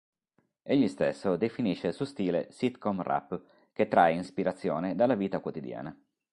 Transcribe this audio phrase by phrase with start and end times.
[0.63, 3.39] Egli stesso definisce il suo stile "Sitcom Rap",
[3.71, 5.95] che trae ispirazione dalla vita quotidiana.